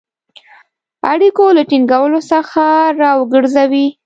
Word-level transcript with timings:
اړیکو 1.11 1.45
له 1.57 1.63
ټینګولو 1.69 2.19
څخه 2.31 2.65
را 2.99 3.11
وګرځوی. 3.19 3.87